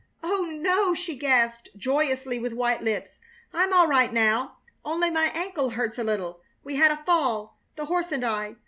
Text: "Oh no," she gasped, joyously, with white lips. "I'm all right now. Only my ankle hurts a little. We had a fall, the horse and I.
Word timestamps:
"Oh 0.23 0.45
no," 0.45 0.95
she 0.95 1.15
gasped, 1.15 1.69
joyously, 1.77 2.39
with 2.39 2.53
white 2.53 2.81
lips. 2.81 3.19
"I'm 3.53 3.71
all 3.71 3.87
right 3.87 4.11
now. 4.11 4.57
Only 4.83 5.11
my 5.11 5.25
ankle 5.35 5.69
hurts 5.69 5.99
a 5.99 6.03
little. 6.03 6.41
We 6.63 6.77
had 6.77 6.89
a 6.89 7.03
fall, 7.05 7.59
the 7.75 7.85
horse 7.85 8.11
and 8.11 8.25
I. 8.25 8.55